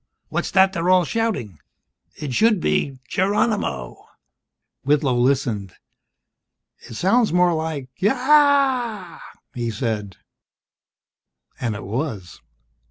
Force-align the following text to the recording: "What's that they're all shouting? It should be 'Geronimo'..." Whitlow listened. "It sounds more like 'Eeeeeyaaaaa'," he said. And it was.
"What's 0.29 0.49
that 0.49 0.73
they're 0.73 0.89
all 0.89 1.05
shouting? 1.05 1.59
It 2.15 2.33
should 2.33 2.59
be 2.59 2.97
'Geronimo'..." 3.07 4.03
Whitlow 4.83 5.13
listened. 5.15 5.75
"It 6.79 6.95
sounds 6.95 7.31
more 7.31 7.53
like 7.53 7.87
'Eeeeeyaaaaa'," 8.01 9.19
he 9.53 9.69
said. 9.69 10.17
And 11.59 11.75
it 11.75 11.83
was. 11.83 12.41